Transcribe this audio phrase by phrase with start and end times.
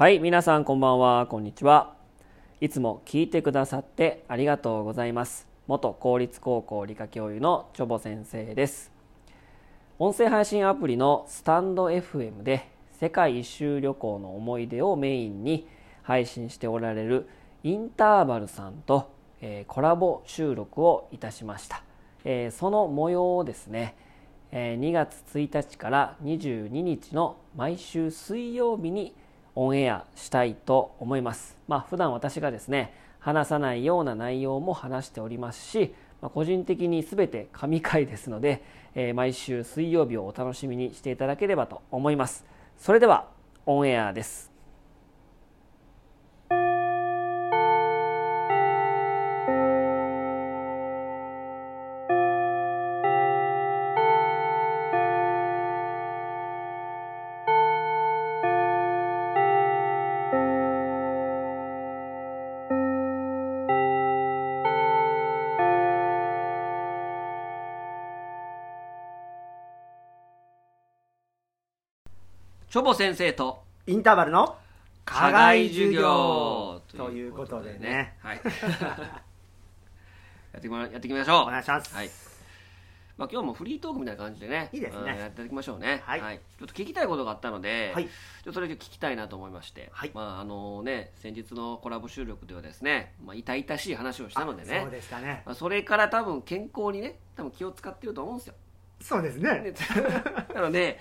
[0.00, 1.26] はい皆さんこんばんは。
[1.26, 1.94] こんにちは。
[2.62, 5.46] いつも聞いてくださってありがとうございます。
[5.66, 8.90] 元公立高校理科教諭のチョボ先生です。
[9.98, 15.68] 音声配信アプリのスタンド FM で世界一周旅行の思い出をメインに
[16.02, 17.28] 配信しておられる
[17.62, 19.12] インターバルさんと、
[19.42, 21.82] えーコラボ収録をいたしました、
[22.24, 23.96] えーその模様をですね
[24.50, 29.14] えー2月1日から22日の毎週水曜日に
[29.54, 31.56] オンエアしたいと思います。
[31.68, 38.62] まあ普段私がですね話さないような内容も話しておりますし、まあ個人的に全て神回ですので、
[38.94, 42.44] えー毎週水曜日をお楽しみにしていただければと思います。
[42.78, 43.26] それでは
[43.66, 44.49] オンエアです。
[72.70, 74.56] チョボ先生とインターバルの
[75.04, 78.14] 課外授業ということでね。
[78.20, 78.40] はい。
[80.52, 81.42] やっていきまやっていきましょう。
[81.42, 82.10] お願いしますはい。
[83.16, 84.68] まあ今日もフリートークみたいな感じでね。
[84.72, 86.00] いいですねうんやっていきましょうね。
[86.04, 94.90] はいちょっと聞きたいことがあったので、はいちょっとそれで聞きたいなと思いまして、はいまああのね先日のコラボ収録ではですね、まあ痛々しい話をしたのでねそう。
[94.92, 98.54] でしたねまあそれから多分健康にね多分気を使ってると思うんですよ。
[99.00, 99.74] そうですねね
[100.54, 101.00] なので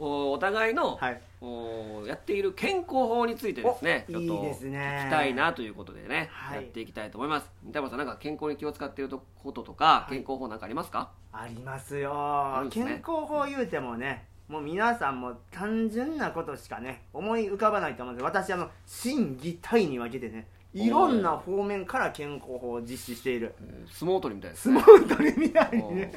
[0.00, 1.20] おお互いの、はい。
[1.42, 4.06] おやっている健康法についてですね。
[4.08, 5.02] ちょっとおいいですね。
[5.04, 6.56] 聞きたいなということでね、はい。
[6.56, 7.50] やっていきたいと思います。
[7.62, 10.12] 三田村さんなんか健康に気を使っていることとか、い。
[10.12, 11.10] 健康法なんかありますか？
[11.32, 12.62] ありますよ。
[12.64, 12.70] ね。
[12.70, 18.24] 健康法言うてもねもう皆さんも単純なことしかね思い浮かばないと思うんです。
[18.24, 23.54] 私あの心技体に分けてねいろんな方面から健康法を実施している。
[23.60, 26.12] えー相撲取りみたいです相ね撲取りみたいにね。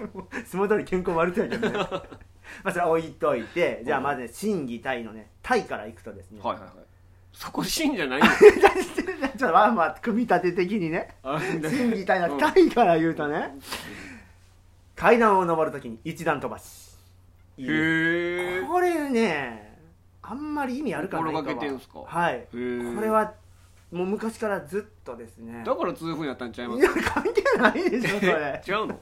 [0.46, 1.80] 相撲取り健康悪そうやけどね
[2.64, 6.40] まあそれは置いといてじゃあまずね心技体のね体からいくとですね。
[6.42, 6.74] はいはいはい。
[7.31, 11.16] そこ芯じゃないんだ ちょっとまあまあ組み立て的にね。
[11.24, 13.56] あ心技体の体から言うとね
[14.96, 16.94] 階段を登るときに一段飛ばし。
[17.58, 19.78] へえこれね
[20.22, 21.40] あんまり意味あるかないか
[22.00, 22.06] は。
[22.06, 22.48] はい。
[22.52, 22.58] こ
[23.02, 23.34] れは
[23.94, 25.64] もう昔からずっとですね。
[25.64, 26.80] だから痛風になったんちゃいます？
[26.80, 28.62] いや関係ないでしょそれ。
[28.68, 29.00] 違うの？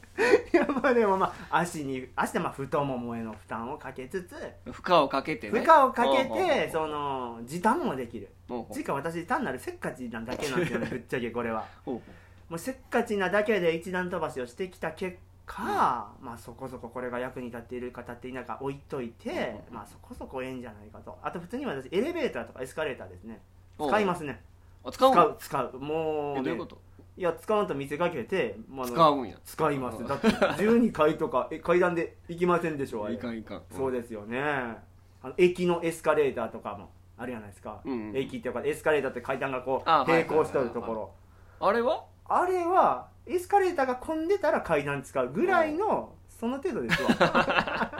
[0.53, 4.35] いやまあでもまあ足に足でまあ太ももへの負担をかけつつ
[4.71, 5.59] 負荷をかけてね。
[5.59, 8.29] 負荷をかけてその時短もできる。
[8.49, 8.73] うほうほう。
[8.73, 11.65] つうか私単なるせっかちなだけなんですよね ぶっちゃけこれは。
[11.85, 12.01] ほうほ
[12.49, 19.75] もうせっかちなだけで一段飛ばしをしてきた結果、まあそこそここれが役に立っているか立っていないか置いといて、うん。
[19.75, 21.17] まあそこそこええんじゃないかと。
[21.23, 23.39] あと普通に私エレベーターとかエスカレーターですね。
[23.79, 23.87] う。
[23.87, 24.43] 使いますね
[24.83, 25.79] あ使うの使う使う。
[25.79, 26.81] もうねえどういうこと？
[27.17, 29.37] いや使うと見せかけて、まああの使うんや。
[29.43, 30.07] 使います。
[30.07, 33.05] だって12階とかえ階段で行きませんでしょ？
[33.05, 33.15] あれ。
[33.15, 33.37] いかん。
[33.37, 33.61] いかん。
[33.75, 34.39] そうですよね。
[34.41, 40.23] あの駅のエスカレーターとかもあるじゃないですか、うんうん駅っていうかエスカレーターって階段がこうあはいはい。
[40.25, 41.11] 並行しとるところ。
[41.59, 42.05] あれは？
[42.25, 47.09] あれはエスカレーターが混んでたら階段使うぐらいのその程度ですわ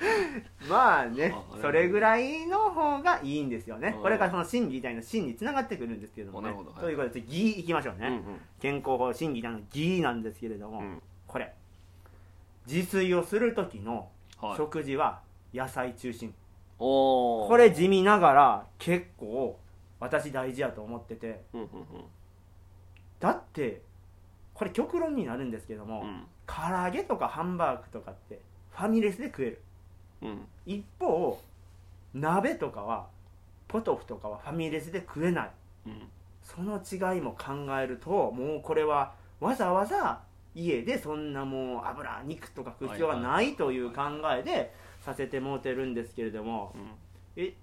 [0.68, 3.92] まあねあそれぐらいの方がいいんですよね。
[3.96, 6.54] うんこれからその心技体の心につながってくるんですけれどもね。
[6.80, 8.40] ということで次義いきましょうね、うんうん。
[8.60, 11.52] 健康法心技体の義なんですけれども、うんこれ。
[12.66, 14.08] 自炊をする時の
[14.40, 14.56] はい。
[14.56, 15.20] 食事は
[15.52, 16.34] 野菜中心、
[16.78, 19.58] これ地味ながら結構
[19.98, 21.42] 私大事やと思ってて。
[21.52, 21.68] うんうん。
[23.18, 23.82] だって
[24.54, 26.26] これ極論になるんですけども、うん。
[26.46, 28.40] 唐揚げとかハンバーグとかって
[28.70, 29.62] ファミレスで食える
[30.22, 30.46] うん。
[30.66, 31.40] 一方
[32.14, 33.06] 鍋とかは
[33.68, 35.50] ポトフとかはファミレスで食えない。
[35.86, 36.08] うん。
[36.42, 40.20] その違いも考えるともうこれはわざわざ
[40.54, 44.02] 家でそんなもう油肉とか食う必要はないという考
[44.36, 46.74] えでさせてもうてるんですけれども。
[46.74, 46.90] うん。
[47.36, 47.54] え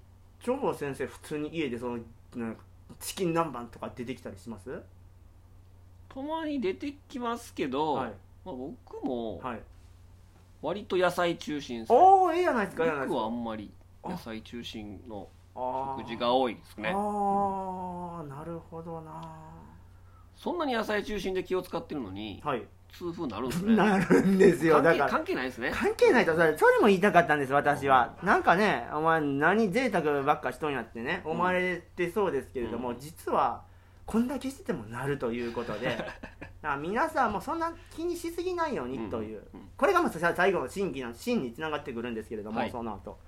[0.41, 1.99] チョボ先生普通に家でその
[2.35, 2.61] なんか
[2.99, 4.81] チキン南蛮とか出てきたりします？
[6.07, 8.11] たまに出てきますけど、はい。
[8.45, 9.61] まあ、僕もはい
[10.61, 11.97] 割と野菜中心ですね。
[11.97, 13.71] おおええやないですかええやないで肉はあんまり
[14.03, 16.93] あ野菜中心の食事が多いですね。
[16.95, 19.21] ああなるほどな。
[20.35, 22.63] そんなに野菜中心で気を使ってるのにはい。
[22.89, 23.75] 痛風になるんですね。
[23.75, 24.75] なるんですよ。
[24.75, 25.09] 関係だから。
[25.09, 25.71] 関係ないですね。
[25.73, 28.15] 関係ないとそれそれも言いたかったんです私は。
[28.23, 32.99] なんかねお前何贅沢ばっかしとんやってね思われてそうですけれども、うん。
[32.99, 33.63] 実は
[34.07, 35.97] こんだけしててもなるということで
[36.79, 42.71] 皆さんもそんな気にしすぎないようにという、うんうんこれがまあ最後の真偽の真につながってくるんですけれども、はい。
[42.71, 43.19] その後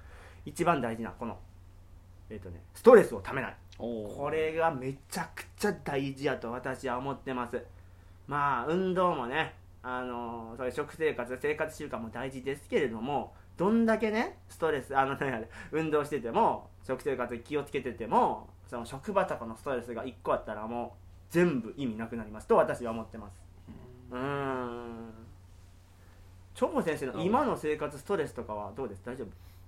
[0.45, 1.37] 一番大事なこの
[2.27, 3.55] えっ、とねストレスをためない。
[3.77, 7.63] これがめちゃくちゃ大事やと私は思ってます。
[8.27, 9.53] まあ運動もね
[9.83, 20.89] あのそういう食生活生活習慣も大事ですけれどもどんだけねストレスあのね運動してても食生活気をつけててもその職場とかのストレスが1個あったらもう
[21.29, 22.47] 全部意味なくなります。
[22.47, 23.41] と私は思ってます。
[24.11, 25.13] うーん。
[26.53, 29.01] チョボ先生の今の生活ストレスとかはどうです？
[29.05, 29.27] 大丈夫？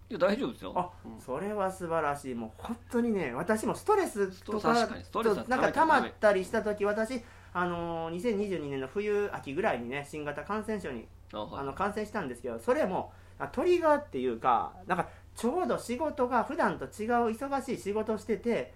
[0.09, 0.73] いや大丈夫ですよ。
[0.75, 1.21] あ、うん。
[1.21, 2.35] それは素晴らしい。
[2.35, 4.73] もう本当にね私もストレスとか
[5.47, 7.21] なんか溜まったりした時私
[7.53, 16.89] あのー2022年の冬秋ぐらいにね新型感染症にあの感染したんですけどそれもあトリガーっていうかなんかちょうど仕事が普段と違う
[17.29, 18.73] 忙しい仕事をしてて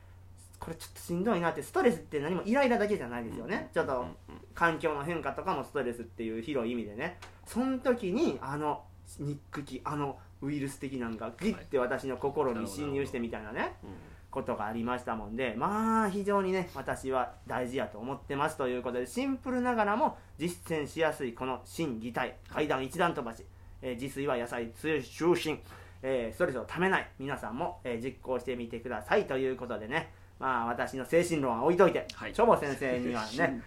[0.60, 3.70] これちょっとしんどいなってストレスって何もイライラだけじゃないですよね。
[3.74, 4.06] ちょっと
[4.54, 7.18] 環境の変化とかもストレスっていう広い意味でね。
[7.46, 8.84] その時にあの
[9.20, 13.90] 憎きあのウイルス的なんがグイッて私の心に侵入してみたいなねうん。
[14.32, 22.36] ことがありましたもんでまあ非常にね私は大事やと思ってますということでシンプルながらも実践しやすいこの心技体。
[22.54, 23.46] 階段一段飛ばし、
[23.82, 25.02] えー自炊は野菜中
[25.38, 25.62] 心、
[26.02, 32.34] えーストレスをためない皆さんも、えー実行してみてくださいということでねまあ私の精神論は置いといて、はい。
[32.34, 33.62] チョボ先生にはね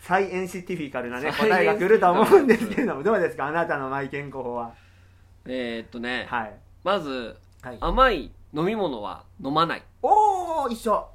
[0.00, 3.46] サイエンシティフィカルなね答えが来ると思うんですけれどもどうですか？
[3.46, 4.72] あなたのマイ健康法は。
[5.46, 6.54] えーっとねはい、
[6.84, 9.82] まずはい、甘い飲み物は飲まない。
[10.02, 11.08] おお一緒、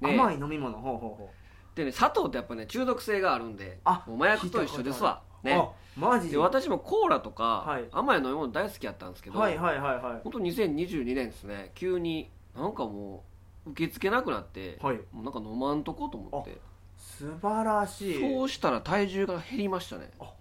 [0.00, 0.14] ね。
[0.14, 0.78] 甘い飲み物。
[0.78, 1.76] ほうほうほう。
[1.76, 5.22] でね砂糖ってやっぱね中毒性があるんであもう麻薬と一緒ですわ。
[5.42, 5.54] ね。
[5.54, 6.30] あマジ？
[6.30, 7.84] で私もコーラとか、はい。
[7.92, 10.20] 甘い飲み物大好きやったんですけど、はいはいはいはい。
[10.24, 11.72] 本当2022年ですね。
[11.74, 13.33] 急になんかもう
[13.66, 14.96] 受け付けなくなって、はい。
[15.12, 16.58] もうなんか飲まんとこうと思って。
[16.96, 18.20] 素晴らしい。
[18.20, 20.10] そうしたら体重が減りましたね。
[20.18, 20.32] あ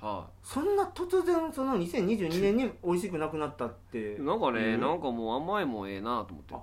[0.00, 4.14] はそんな突然その2022年に美味しくなくなったって。
[4.14, 4.80] い、なんかね、うん。
[4.80, 6.54] なんかもう甘いもんええなと思って。
[6.54, 6.58] あ。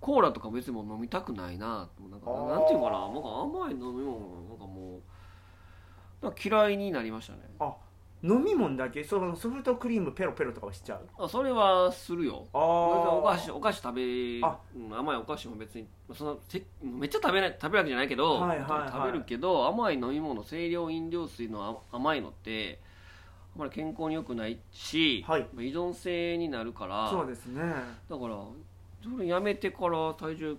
[0.00, 2.48] コーラとか別にもう飲みたくないなとなんかあー。
[2.50, 3.00] なんていうかな。
[3.00, 4.18] なんか甘い飲み物
[4.48, 5.00] なんかも
[6.22, 7.40] うなんか嫌いになりましたね。
[7.58, 7.74] あ
[8.26, 9.04] 飲み物だけ？
[9.04, 11.24] そのソフトクリームペロペロとかはしちゃう？
[11.24, 12.46] あそれはするよ。
[12.54, 14.56] あお菓あ子お菓子食べあ。
[14.74, 18.92] うん甘いお菓子も別にそのせめっちゃ食べない食べるわけじゃないけど、はいはいはい。
[18.92, 22.80] 食べるけど甘い飲み物清涼飲料水のあ甘いのって
[23.54, 25.46] あまり健康に良くないし、はい。
[25.58, 27.60] 依存性になるからそうですね。
[28.08, 28.38] だから
[29.02, 30.56] それやめてから体重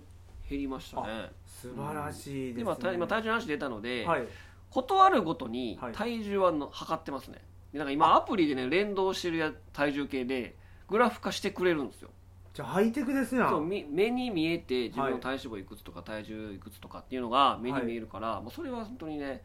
[0.48, 1.30] 減りましたね。
[1.44, 2.54] 素晴らしいですね。
[2.54, 4.28] で今体今体重の話出たので、はい。
[4.70, 5.92] 断るごとにはい。
[5.92, 7.40] 体重はの測ってますね
[7.76, 10.56] でなんか今アプリでね連動してるや体重計で
[10.88, 12.08] グラフ化してくれるんですよ。
[12.54, 15.12] じゃあハイテクですやそう目に見えて自分はい。
[15.12, 19.42] の体脂肪いくつとか体重いくつとかっていうのが目に見えるから、もうそれは本当にね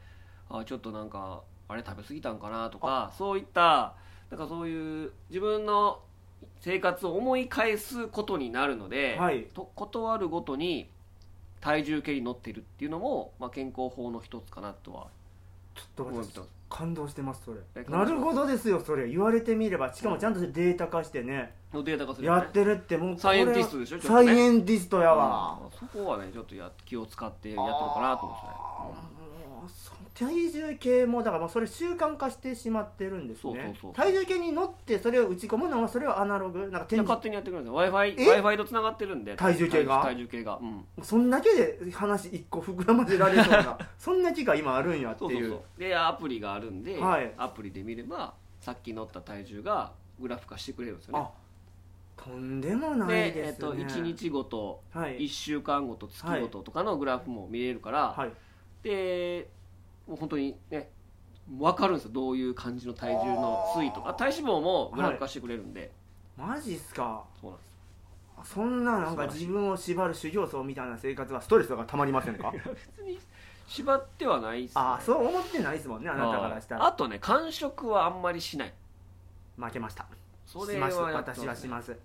[0.50, 3.96] あちょっとなんかあれ食べ過ぎたんかなとかそういった
[4.30, 6.00] なんかそういう自分の
[6.62, 9.44] 生活を思い返すことになるので、はい。
[9.54, 10.90] と断るごとに
[11.60, 15.08] 体重計に乗ってるっていうのも、まあ、健康法の一つかなとは
[15.76, 17.84] ちょっと私思ってます感動してますそれ。
[17.84, 19.10] なるほどですよそれ。
[19.10, 19.94] 言われてみれば。
[19.94, 25.78] しかもちゃんとデータ化してね、のデータ化するやってるってもうサイエンティストでしょちょっとサねイエンティストやわ、うん。
[25.78, 29.21] そこはねちょっとや気を使ってやってるかなと思ってね
[30.14, 33.42] 体重計もだからもうそれ習慣化してしまってるんですね。
[33.42, 36.60] そうそうそう体重計に乗ってそれを打ち込むのはそれはアナログ。
[36.60, 40.02] なんか勝手にやってくれるんですよ w i f え？I w i とつながってるんで体重計が？
[40.04, 40.60] 体重計が。
[40.62, 40.86] うん。
[41.04, 45.50] そんだけで話一個膨らませられそうな そんな機会今あるんやっていう。
[45.50, 47.34] そうそうでアプリがあるんで、はい。
[47.38, 51.26] アプリで見ればさっき乗った体重がグラフ化してくれるんですよね。
[51.26, 51.32] あ
[52.24, 53.48] とんでもないで、ですね。
[53.48, 55.22] えっと1日ごとはい。
[55.22, 58.32] 1週間ごと月ごととかのグラフも見れるから、はい
[58.84, 59.50] で
[60.08, 60.90] もう本当にね
[61.50, 62.12] 分かるんですよ。
[62.12, 64.14] どういう感じの体重の推移とか。
[64.14, 65.92] 体脂肪もグラフ化してくれるんで、
[66.38, 67.24] マジっすか？
[67.40, 67.72] そうなんです
[68.54, 72.52] そんななんか自分を縛る修行僧みたいな生活はストレスとかたまりませんか？
[72.98, 73.20] 別に
[73.68, 76.86] 縛ってはないっす、ね、ああそう思ってないですもんねあなたからしたら。
[76.86, 78.74] あとね間食はあんまりしない。
[79.58, 80.08] 負けました。
[80.46, 80.94] それはね。
[81.14, 81.96] 私はします。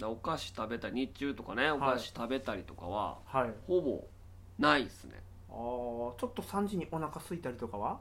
[0.00, 3.50] うん、お菓子食べたり日中とかねお菓子食べたりとかは、はい。
[3.66, 4.04] ほぼ
[4.58, 5.56] ないっすねあー
[6.20, 7.98] ちょっと3時にお腹空いたりとかは？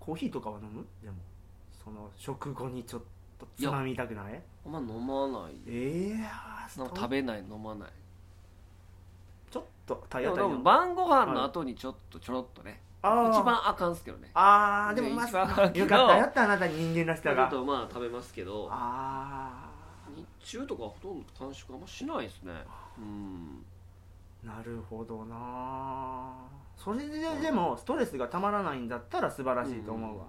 [0.00, 0.84] コーヒーとかは飲む？
[1.02, 1.16] でも
[1.84, 3.02] その食後にちょっ
[3.38, 4.40] とつまみたくない？
[4.64, 7.88] あんま飲まないええなんか食べない飲まない。
[9.50, 13.40] ちょっと体当たり晩ご飯の後にちょっとちょろっとね、あー。
[13.40, 14.30] 一番あかんっすけどね。
[14.34, 17.48] あーでもまあよかったやったあなたに人間らしちょっさが。
[17.48, 18.68] とまあ食べますけど。
[18.70, 19.70] あ
[20.14, 20.24] 日
[20.58, 22.52] 中とかほとんど間食あんましないですね。
[22.52, 22.54] うん。
[22.56, 23.73] あな
[24.64, 26.32] るほどな。
[26.76, 30.24] それででもストレスがたまらないんだったら素晴らしいと思うわ、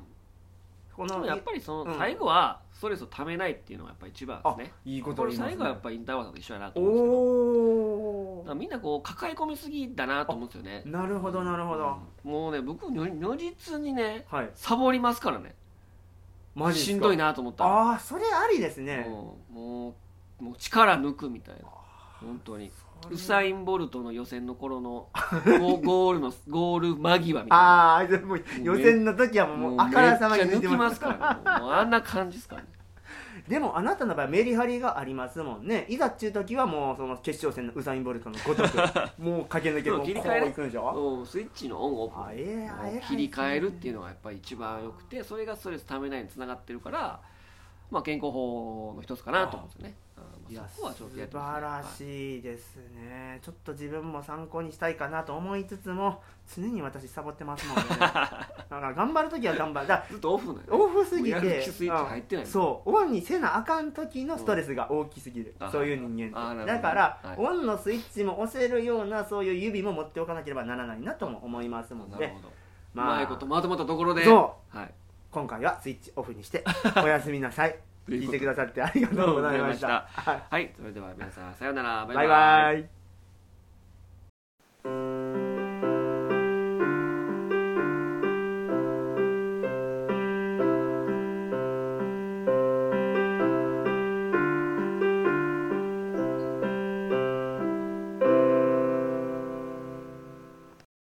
[0.95, 5.55] このやっぱりそうんの最後はストレスをためないっていうのがやっぱり一番ですね、いいこことれ言いますね。
[5.55, 7.15] 最後はやっぱりインターバルと一緒やなと思うんですけど。
[7.15, 10.83] おだからみんなこう抱え込みすぎだなと思うんですよね。
[10.85, 12.31] おなるほどなるほど、うん。
[12.31, 14.51] もうね僕如如実にねはい。
[14.53, 15.55] サボりますからね。
[16.53, 17.69] マジしんどいなと思ったら。
[17.69, 19.05] ああそれありですね。
[19.09, 19.95] もうも
[20.39, 21.63] うもう力抜くみたいな。
[22.21, 22.71] 本当に
[23.11, 25.09] ウサイン・ボルトの予選の頃の
[25.59, 27.63] ゴ ゴールのゴール間際みたいな。
[27.63, 31.61] ああもう予選の時はもうあからさまに抜きますすからね。
[31.65, 32.67] もうあんな感じですからね。
[33.47, 35.85] でもあなたの場合メリハリがありますもんね。
[35.87, 38.69] いざっちゅう時はもうその決勝戦のウサイン・ボルトのごとく
[39.21, 41.17] もう駆け抜けそうもう切り替えねこういくんでしょ？
[41.19, 42.19] うんスイッチのオンオフ。
[42.19, 47.19] あええあええ切り替えるっていうのがやっぱり一番よくてそれがストレスためないにつながってるから、
[47.91, 49.95] まあ、健康法の一つかなと思うんですよね。
[50.17, 53.39] あいやそこはちょっとやって素晴らしいですね。
[53.41, 56.21] ちょっと自分も参考にしたいかなと思いつつも
[56.55, 57.83] 常に私サボってますもんね。
[57.97, 59.87] だから頑張る時は頑張る。
[59.87, 62.51] だずっとオフなオフすぎて気スイッチ入ってないうん。
[62.51, 62.89] そう。
[62.91, 65.71] オンにせなあかん時のストレスが大きすぎる、うん。
[65.71, 66.65] そういう人間って。
[66.65, 67.35] だから、はい。
[67.39, 72.49] オンのスイッチも押せるようなそういう指も持っておかなければならないなとも思いますのでなるほど、
[72.93, 74.23] まあうまいことまとまったところで。
[74.23, 74.77] そう。
[74.77, 74.93] はい。
[75.31, 76.63] 今回はスイッチオフにして
[77.03, 80.07] おやすみなさい聞いてくださってありがとうございました。
[80.09, 80.73] はいはい。
[80.77, 82.05] それでは皆さんさようなら。
[82.05, 82.27] バイバイ。
[82.27, 83.04] バイバイ